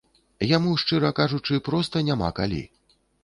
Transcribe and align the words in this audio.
Яму, 0.51 0.71
шчыра 0.83 1.11
кажучы, 1.19 1.61
проста 1.69 2.03
няма 2.09 2.31
калі. 2.43 2.63